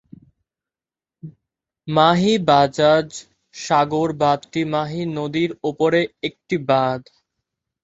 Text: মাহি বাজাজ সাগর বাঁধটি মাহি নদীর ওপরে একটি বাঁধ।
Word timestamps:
মাহি 1.87 2.33
বাজাজ 2.47 3.09
সাগর 3.55 4.09
বাঁধটি 4.21 4.61
মাহি 4.73 5.01
নদীর 5.17 5.51
ওপরে 5.69 5.99
একটি 6.27 6.55
বাঁধ। 6.69 7.01